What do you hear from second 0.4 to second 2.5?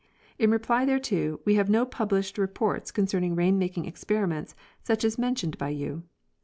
reply thereto, we have no published